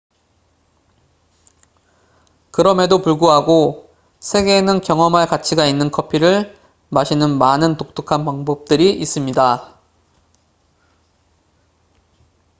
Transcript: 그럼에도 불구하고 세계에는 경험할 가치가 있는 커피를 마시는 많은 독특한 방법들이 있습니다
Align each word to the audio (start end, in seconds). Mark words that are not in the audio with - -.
그럼에도 2.49 3.03
불구하고 3.03 3.93
세계에는 4.19 4.81
경험할 4.81 5.27
가치가 5.27 5.67
있는 5.67 5.91
커피를 5.91 6.57
마시는 6.89 7.37
많은 7.37 7.77
독특한 7.77 8.25
방법들이 8.25 8.91
있습니다 8.99 9.79